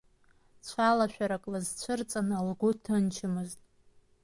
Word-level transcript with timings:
Цәалашәарак 0.65 1.43
лызцәырҵын 1.51 2.29
лгәы 2.47 2.71
ҭынчмызт. 2.83 3.59